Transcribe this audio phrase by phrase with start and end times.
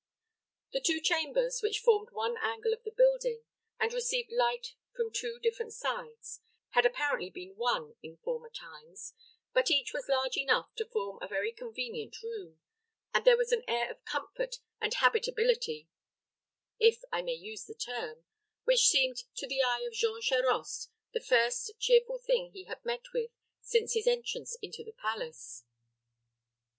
[0.73, 3.43] The two chambers, which formed one angle of the building,
[3.79, 9.13] and received light from two different sides, had apparently been one in former times,
[9.53, 12.57] but each was large enough to form a very convenient room;
[13.13, 15.87] and there was an air of comfort and habitability,
[16.79, 18.25] if I may use the term,
[18.63, 23.05] which seemed to the eye of Jean Charost the first cheerful thing he had met
[23.13, 23.29] with
[23.61, 25.63] since his entrance into the palace.